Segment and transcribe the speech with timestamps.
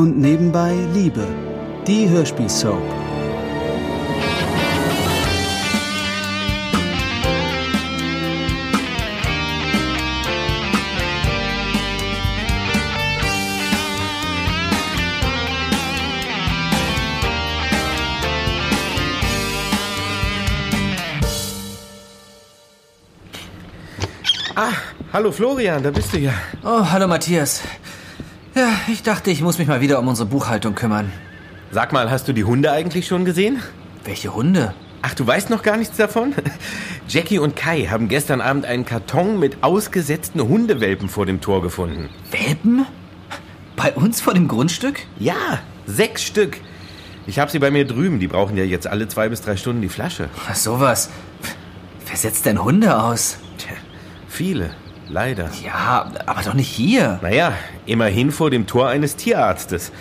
[0.00, 1.26] und nebenbei Liebe.
[1.86, 2.80] Die Hörspielsoap.
[24.56, 24.72] Ah,
[25.12, 26.32] hallo Florian, da bist du ja.
[26.64, 27.62] Oh, hallo Matthias.
[28.54, 31.12] Ja, ich dachte, ich muss mich mal wieder um unsere Buchhaltung kümmern.
[31.70, 33.62] Sag mal, hast du die Hunde eigentlich schon gesehen?
[34.04, 34.74] Welche Hunde?
[35.02, 36.34] Ach, du weißt noch gar nichts davon?
[37.08, 42.10] Jackie und Kai haben gestern Abend einen Karton mit ausgesetzten Hundewelpen vor dem Tor gefunden.
[42.32, 42.86] Welpen?
[43.76, 45.00] Bei uns vor dem Grundstück?
[45.18, 46.58] Ja, sechs Stück.
[47.26, 48.18] Ich habe sie bei mir drüben.
[48.18, 50.28] Die brauchen ja jetzt alle zwei bis drei Stunden die Flasche.
[50.50, 51.08] Ach, sowas.
[52.06, 53.38] Wer setzt denn Hunde aus?
[53.58, 53.72] Tja,
[54.28, 54.70] viele,
[55.10, 55.50] leider.
[55.64, 57.18] Ja, aber doch nicht hier.
[57.22, 57.52] Naja,
[57.86, 59.92] immerhin vor dem Tor eines Tierarztes.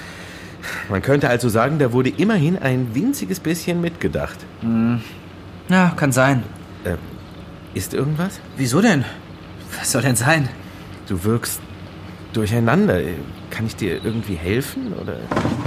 [0.90, 4.38] Man könnte also sagen, da wurde immerhin ein winziges bisschen mitgedacht.
[5.70, 6.44] Ja, kann sein.
[6.83, 6.95] Äh,
[7.73, 8.39] ist irgendwas?
[8.58, 9.06] Wieso denn?
[9.80, 10.50] Was soll denn sein?
[11.08, 11.59] Du wirkst
[12.33, 13.00] durcheinander.
[13.52, 14.94] Kann ich dir irgendwie helfen?
[14.94, 15.17] Oder?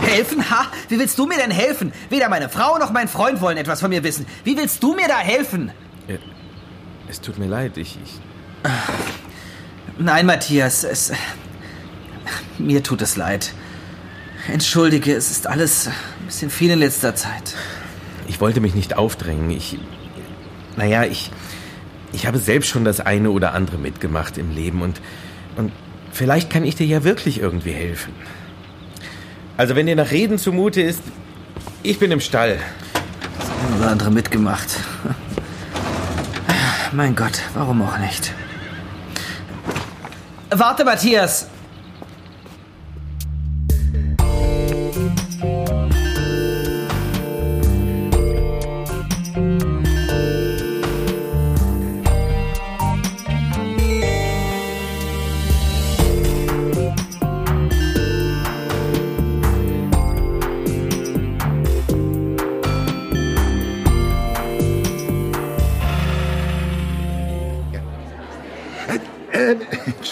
[0.03, 0.49] Helfen?
[0.51, 0.67] Ha?
[0.89, 1.93] Wie willst du mir denn helfen?
[2.11, 4.27] Weder meine Frau noch mein Freund wollen etwas von mir wissen.
[4.45, 5.71] Wie willst du mir da helfen?
[6.07, 6.19] Äh,
[7.09, 8.21] Es tut mir leid, ich, ich.
[10.03, 11.13] Nein, Matthias, es.
[12.59, 13.53] Mir tut es leid.
[14.53, 17.55] Entschuldige, es ist alles ein bisschen viel in letzter Zeit.
[18.27, 19.51] Ich wollte mich nicht aufdrängen.
[19.51, 19.79] Ich.
[20.77, 21.31] Naja, ich.
[22.13, 25.01] Ich habe selbst schon das eine oder andere mitgemacht im Leben und.
[25.55, 25.71] Und
[26.11, 28.13] vielleicht kann ich dir ja wirklich irgendwie helfen.
[29.57, 31.03] Also, wenn dir nach Reden zumute ist,
[31.85, 32.59] ich bin im Stall.
[33.69, 34.69] Ein oder andere mitgemacht.
[36.91, 38.33] Mein Gott, warum auch nicht?
[40.55, 41.47] Warte, Matthias!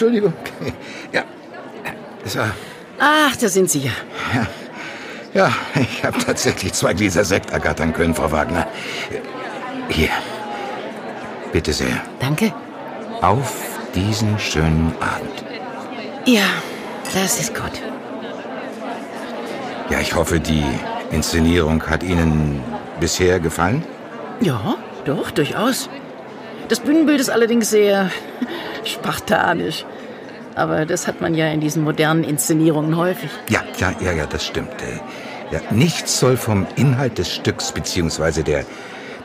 [0.01, 0.33] Entschuldigung.
[1.13, 1.23] Ja.
[2.25, 2.39] So.
[2.99, 3.91] Ach, da sind Sie ja.
[5.33, 8.67] Ja, ich habe tatsächlich zwei Gläser Sekt ergattern können, Frau Wagner.
[9.89, 10.09] Hier.
[11.53, 12.01] Bitte sehr.
[12.19, 12.53] Danke.
[13.21, 15.43] Auf diesen schönen Abend.
[16.25, 16.47] Ja,
[17.13, 17.81] das ist gut.
[19.89, 20.65] Ja, ich hoffe, die
[21.11, 22.63] Inszenierung hat Ihnen
[22.99, 23.83] bisher gefallen.
[24.39, 25.89] Ja, doch, durchaus.
[26.69, 28.09] Das Bühnenbild ist allerdings sehr
[28.83, 29.85] spartanisch.
[30.55, 33.29] Aber das hat man ja in diesen modernen Inszenierungen häufig.
[33.49, 34.69] Ja, ja, ja, ja, das stimmt.
[35.51, 38.65] Ja, nichts soll vom Inhalt des Stücks beziehungsweise der,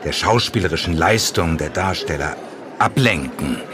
[0.03, 2.35] der schauspielerischen Leistung der Darsteller
[2.79, 3.57] ablenken.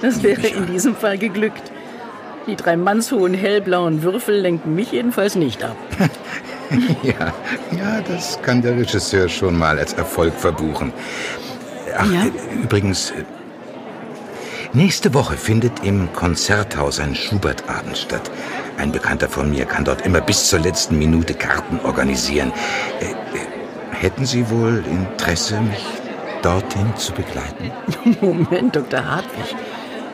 [0.00, 1.72] Das wäre in diesem Fall geglückt.
[2.46, 5.76] Die drei mannshohen hellblauen Würfel lenken mich jedenfalls nicht ab.
[7.02, 7.32] Ja,
[7.76, 10.92] ja, das kann der Regisseur schon mal als Erfolg verbuchen.
[11.96, 12.26] Ach, Ja?
[12.62, 13.12] übrigens,
[14.72, 18.30] nächste Woche findet im Konzerthaus ein Schubertabend statt.
[18.76, 22.52] Ein Bekannter von mir kann dort immer bis zur letzten Minute Karten organisieren.
[23.00, 23.14] Äh, äh,
[23.90, 25.84] hätten Sie wohl Interesse, mich
[26.42, 27.72] dorthin zu begleiten?
[28.20, 29.04] Moment, Dr.
[29.04, 29.56] Hartwig.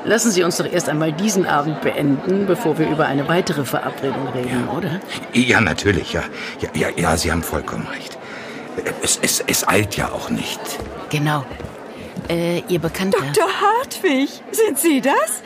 [0.07, 4.29] Lassen Sie uns doch erst einmal diesen Abend beenden, bevor wir über eine weitere Verabredung
[4.29, 5.01] reden, oder?
[5.33, 6.23] Ja, natürlich, ja.
[6.61, 8.19] Ja, ja, ja Sie haben vollkommen recht.
[8.85, 10.61] Äh, Es, es, es eilt ja auch nicht.
[11.11, 11.45] Genau.
[12.29, 13.19] Äh, Ihr Bekannter.
[13.19, 13.49] Dr.
[13.61, 15.43] Hartwig, sind Sie das?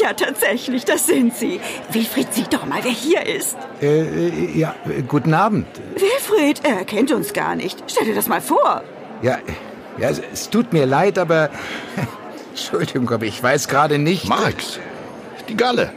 [0.00, 1.60] Ja, tatsächlich, das sind Sie.
[1.92, 3.56] Wilfried, sieh doch mal, wer hier ist.
[3.80, 5.66] Äh, äh, ja, äh, guten Abend.
[5.94, 7.82] Wilfried, er kennt uns gar nicht.
[7.86, 8.82] Stell dir das mal vor.
[9.22, 9.38] Ja,
[9.98, 11.50] ja, es, es tut mir leid, aber.
[12.50, 14.28] Entschuldigung, aber ich weiß gerade nicht.
[14.28, 14.78] Marx,
[15.48, 15.92] die Galle.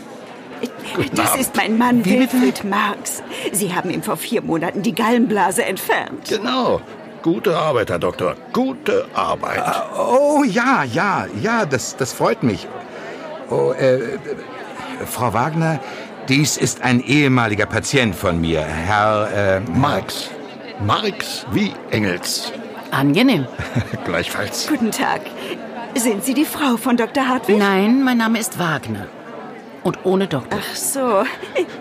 [1.14, 2.04] Das ist mein Mann?
[2.06, 3.22] Wilfried Marx.
[3.52, 6.28] Sie haben ihm vor vier Monaten die Gallenblase entfernt.
[6.30, 6.82] Genau.
[7.28, 8.36] Gute Arbeit, Herr Doktor.
[8.54, 9.62] Gute Arbeit.
[9.98, 12.66] Oh, ja, ja, ja, das, das freut mich.
[13.50, 14.20] Oh, äh, äh,
[15.06, 15.82] Frau Wagner,
[16.30, 19.58] dies ist ein ehemaliger Patient von mir, Herr.
[19.58, 20.30] Äh, Marx.
[20.80, 22.54] Marx wie Engels.
[22.92, 23.46] Angenehm.
[24.06, 24.66] Gleichfalls.
[24.70, 25.20] Guten Tag.
[25.96, 27.28] Sind Sie die Frau von Dr.
[27.28, 27.58] Hartwig?
[27.58, 29.06] Nein, mein Name ist Wagner.
[29.84, 30.60] Und ohne Doktor.
[30.62, 31.26] Ach so.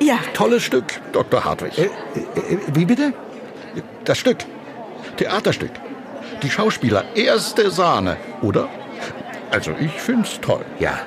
[0.00, 1.44] Ja, Tolles Stück, Dr.
[1.44, 1.78] Hartwig.
[1.78, 3.12] äh, äh, wie bitte?
[4.04, 4.38] Das Stück.
[5.16, 5.72] Theaterstück.
[6.42, 8.68] Die Schauspieler erste Sahne, oder?
[9.50, 10.64] Also ich find's toll.
[10.78, 10.98] Ja.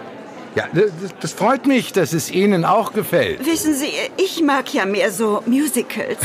[0.56, 3.46] Ja, das, das freut mich, dass es Ihnen auch gefällt.
[3.46, 6.20] Wissen Sie, ich mag ja mehr so Musicals.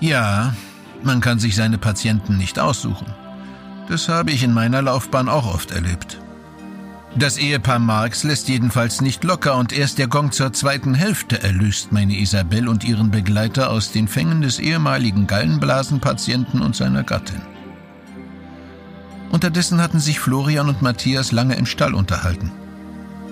[0.00, 0.54] Ja,
[1.02, 3.06] man kann sich seine Patienten nicht aussuchen.
[3.88, 6.18] Das habe ich in meiner Laufbahn auch oft erlebt.
[7.18, 11.90] Das Ehepaar Marx lässt jedenfalls nicht locker und erst der Gong zur zweiten Hälfte erlöst
[11.90, 17.40] meine Isabel und ihren Begleiter aus den Fängen des ehemaligen Gallenblasenpatienten und seiner Gattin.
[19.30, 22.52] Unterdessen hatten sich Florian und Matthias lange im Stall unterhalten.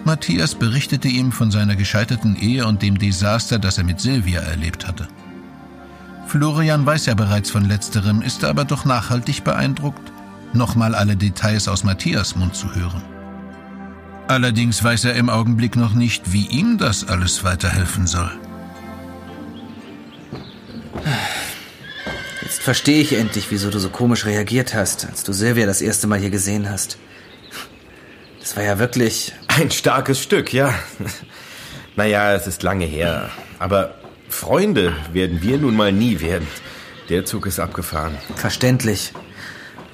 [0.04, 4.88] Matthias berichtete ihm von seiner gescheiterten Ehe und dem Desaster, das er mit Silvia erlebt
[4.88, 5.08] hatte.
[6.26, 10.10] Florian weiß ja bereits von letzterem, ist aber doch nachhaltig beeindruckt,
[10.54, 13.13] nochmal alle Details aus Matthias Mund zu hören.
[14.26, 18.30] Allerdings weiß er im Augenblick noch nicht, wie ihm das alles weiterhelfen soll.
[22.40, 26.06] Jetzt verstehe ich endlich, wieso du so komisch reagiert hast, als du Silvia das erste
[26.06, 26.98] Mal hier gesehen hast.
[28.40, 29.32] Das war ja wirklich.
[29.48, 30.74] Ein starkes Stück, ja.
[31.96, 33.30] Naja, es ist lange her.
[33.58, 33.94] Aber
[34.28, 36.46] Freunde werden wir nun mal nie werden.
[37.08, 38.16] Der Zug ist abgefahren.
[38.36, 39.12] Verständlich.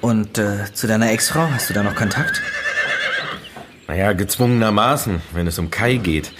[0.01, 2.41] Und äh, zu deiner Ex-Frau, hast du da noch Kontakt?
[3.91, 6.31] Naja, gezwungenermaßen, wenn es um Kai geht.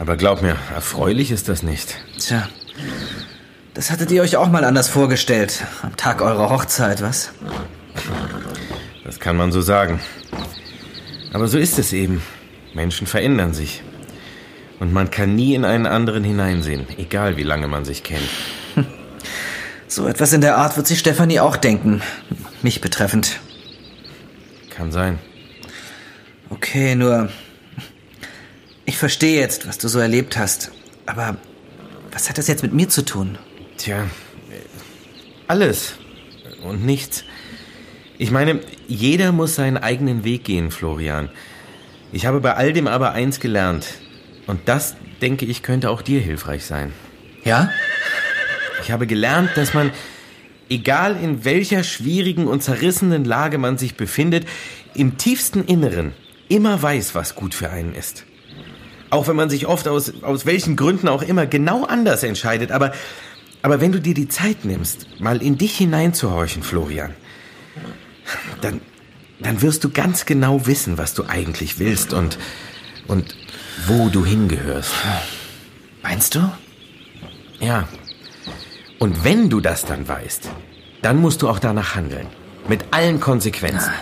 [0.00, 1.94] Aber glaub mir, erfreulich ist das nicht.
[2.18, 2.48] Tja,
[3.72, 5.64] das hattet ihr euch auch mal anders vorgestellt.
[5.82, 7.34] Am Tag eurer Hochzeit, was?
[9.04, 10.00] Das kann man so sagen.
[11.32, 12.20] Aber so ist es eben.
[12.74, 13.84] Menschen verändern sich.
[14.80, 18.28] Und man kann nie in einen anderen hineinsehen, egal wie lange man sich kennt.
[19.86, 22.02] So etwas in der Art wird sich Stefanie auch denken.
[22.60, 23.38] Mich betreffend.
[24.70, 25.20] Kann sein.
[26.52, 27.30] Okay, nur.
[28.84, 30.70] Ich verstehe jetzt, was du so erlebt hast.
[31.06, 31.38] Aber
[32.10, 33.38] was hat das jetzt mit mir zu tun?
[33.78, 34.06] Tja,
[35.48, 35.94] alles
[36.62, 37.24] und nichts.
[38.18, 41.30] Ich meine, jeder muss seinen eigenen Weg gehen, Florian.
[42.12, 43.86] Ich habe bei all dem aber eins gelernt.
[44.46, 46.92] Und das, denke ich, könnte auch dir hilfreich sein.
[47.44, 47.70] Ja?
[48.82, 49.90] Ich habe gelernt, dass man,
[50.68, 54.46] egal in welcher schwierigen und zerrissenen Lage man sich befindet,
[54.94, 56.12] im tiefsten Inneren
[56.48, 58.24] immer weiß, was gut für einen ist.
[59.10, 62.72] Auch wenn man sich oft aus, aus welchen Gründen auch immer genau anders entscheidet.
[62.72, 62.92] Aber,
[63.60, 67.14] aber wenn du dir die Zeit nimmst, mal in dich hineinzuhorchen, Florian,
[68.60, 68.80] dann,
[69.40, 72.38] dann wirst du ganz genau wissen, was du eigentlich willst und,
[73.06, 73.36] und
[73.86, 74.92] wo du hingehörst.
[76.02, 76.50] Meinst du?
[77.60, 77.88] Ja.
[78.98, 80.48] Und wenn du das dann weißt,
[81.02, 82.28] dann musst du auch danach handeln.
[82.68, 83.92] Mit allen Konsequenzen.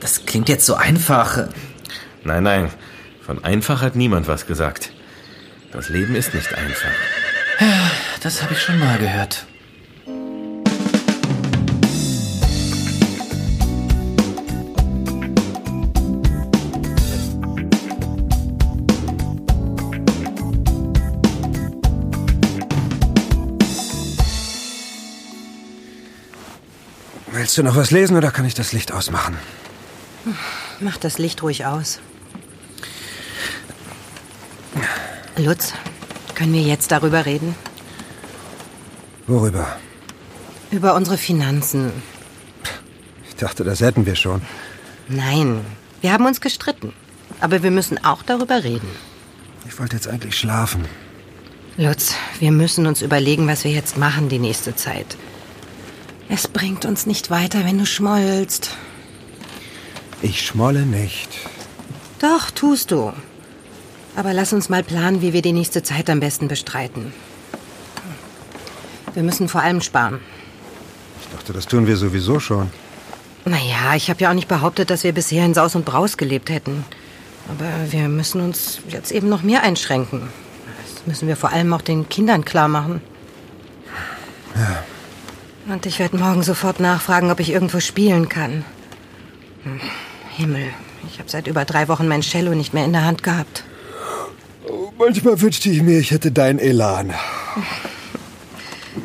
[0.00, 1.48] Das klingt jetzt so einfach.
[2.24, 2.70] Nein, nein.
[3.24, 4.90] Von einfach hat niemand was gesagt.
[5.72, 6.90] Das Leben ist nicht einfach.
[8.22, 9.46] Das habe ich schon mal gehört.
[27.30, 29.36] Willst du noch was lesen oder kann ich das Licht ausmachen?
[30.80, 32.00] Mach das Licht ruhig aus.
[35.36, 35.72] Lutz,
[36.34, 37.54] können wir jetzt darüber reden?
[39.26, 39.76] Worüber?
[40.70, 41.92] Über unsere Finanzen.
[43.28, 44.42] Ich dachte, das hätten wir schon.
[45.08, 45.64] Nein,
[46.00, 46.92] wir haben uns gestritten.
[47.40, 48.88] Aber wir müssen auch darüber reden.
[49.66, 50.84] Ich wollte jetzt eigentlich schlafen.
[51.76, 55.16] Lutz, wir müssen uns überlegen, was wir jetzt machen die nächste Zeit.
[56.28, 58.70] Es bringt uns nicht weiter, wenn du schmollst.
[60.22, 61.28] Ich schmolle nicht.
[62.18, 63.12] Doch, tust du.
[64.16, 67.12] Aber lass uns mal planen, wie wir die nächste Zeit am besten bestreiten.
[69.14, 70.20] Wir müssen vor allem sparen.
[71.22, 72.70] Ich dachte, das tun wir sowieso schon.
[73.44, 76.50] Naja, ich habe ja auch nicht behauptet, dass wir bisher in Saus und Braus gelebt
[76.50, 76.84] hätten.
[77.48, 80.28] Aber wir müssen uns jetzt eben noch mehr einschränken.
[80.94, 83.00] Das müssen wir vor allem auch den Kindern klar machen.
[84.56, 85.72] Ja.
[85.72, 88.64] Und ich werde morgen sofort nachfragen, ob ich irgendwo spielen kann.
[90.38, 90.72] Himmel,
[91.10, 93.64] ich habe seit über drei Wochen mein Cello nicht mehr in der Hand gehabt.
[94.96, 97.12] Manchmal wünschte ich mir, ich hätte deinen Elan.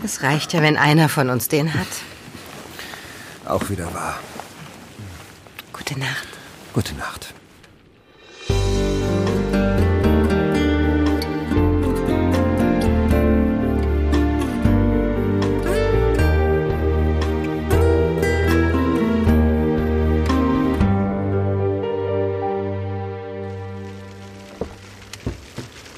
[0.04, 1.88] Es reicht ja, wenn einer von uns den hat.
[3.46, 4.20] Auch wieder wahr.
[5.74, 6.28] Gute Nacht.
[6.72, 7.34] Gute Nacht.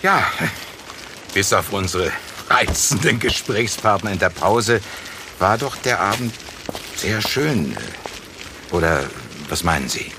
[0.06, 0.24] Ja,
[1.34, 2.12] bis auf unsere
[2.48, 4.80] reizenden Gesprächspartner in der Pause
[5.40, 6.32] war doch der Abend
[6.96, 7.76] sehr schön.
[8.70, 9.04] Oder
[9.50, 10.12] was meinen Sie?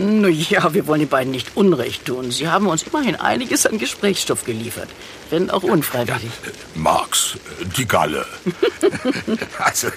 [0.00, 2.30] Na ja, wir wollen den beiden nicht Unrecht tun.
[2.30, 4.88] Sie haben uns immerhin einiges an Gesprächsstoff geliefert,
[5.30, 6.30] wenn auch unfreiwillig.
[6.76, 7.34] Max,
[7.76, 8.24] die Galle.
[9.58, 9.88] also,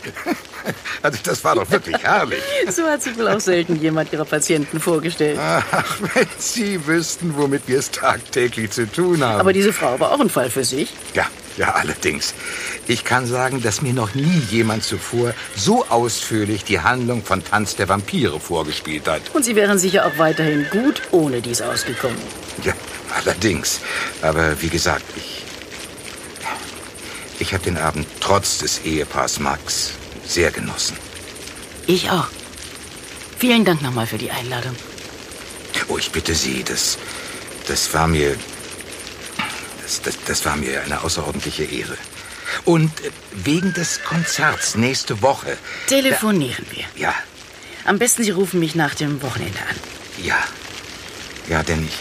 [1.03, 2.41] also, das war doch wirklich herrlich.
[2.71, 5.37] So hat sich wohl auch selten jemand ihrer Patienten vorgestellt.
[5.39, 9.39] Ach, wenn Sie wüssten, womit wir es tagtäglich zu tun haben.
[9.39, 10.89] Aber diese Frau war auch ein Fall für sich.
[11.13, 11.27] Ja,
[11.57, 12.33] ja, allerdings.
[12.87, 17.75] Ich kann sagen, dass mir noch nie jemand zuvor so ausführlich die Handlung von Tanz
[17.75, 19.21] der Vampire vorgespielt hat.
[19.33, 22.17] Und Sie wären sicher auch weiterhin gut ohne dies ausgekommen.
[22.63, 22.73] Ja,
[23.15, 23.81] allerdings.
[24.21, 25.43] Aber wie gesagt, ich.
[27.39, 29.93] Ich habe den Abend trotz des Ehepaars Max
[30.25, 30.95] sehr genossen.
[31.87, 32.27] Ich auch.
[33.39, 34.75] Vielen Dank nochmal für die Einladung.
[35.87, 36.99] Oh, ich bitte Sie, das.
[37.67, 38.35] Das war mir.
[39.91, 41.97] Das, das, das war mir eine außerordentliche Ehre.
[42.63, 45.57] Und äh, wegen des Konzerts nächste Woche.
[45.87, 46.85] Telefonieren wir.
[46.95, 47.13] Ja,
[47.83, 49.75] Am besten Sie rufen mich nach dem Wochenende an.
[50.23, 50.37] ja.
[51.49, 51.93] Ja, denn ich.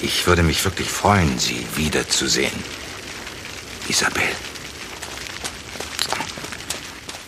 [0.00, 2.52] Ich, ich würde mich wirklich freuen, Sie wiederzusehen.
[3.88, 4.22] Isabel.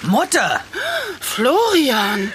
[0.02, 0.62] Mutter!
[1.20, 2.32] Florian!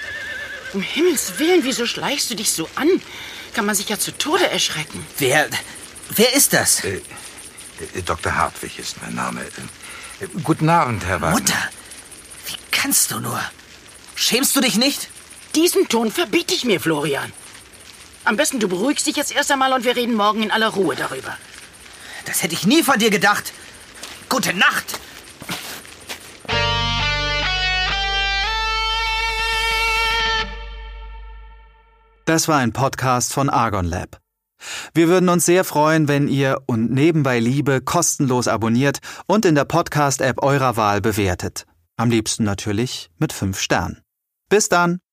[0.74, 2.90] Um Himmels Willen, wieso schleichst du dich so an?
[3.54, 5.06] Kann man sich ja zu Tode erschrecken.
[5.20, 5.48] Wer.
[6.10, 6.84] Wer ist das?
[6.84, 7.02] Äh,
[7.94, 8.36] äh, Dr.
[8.36, 9.42] Hartwig ist mein Name.
[9.42, 11.40] Äh, guten Abend, Herr Wagner.
[11.40, 11.70] Mutter!
[12.48, 13.40] Wie kannst du nur?
[14.16, 15.10] Schämst du dich nicht?
[15.56, 17.32] Diesen Ton verbiete ich mir, Florian.
[18.24, 20.96] Am besten du beruhigst dich jetzt erst einmal und wir reden morgen in aller Ruhe
[20.96, 21.38] darüber.
[22.26, 23.54] Das hätte ich nie von dir gedacht.
[24.30, 25.00] Gute Nacht!
[32.26, 34.20] Das war ein Podcast von Argon Lab.
[34.94, 39.66] Wir würden uns sehr freuen, wenn ihr und nebenbei Liebe kostenlos abonniert und in der
[39.66, 41.66] Podcast-App eurer Wahl bewertet.
[41.98, 44.02] Am liebsten natürlich mit fünf Sternen.
[44.50, 45.05] Bis dann!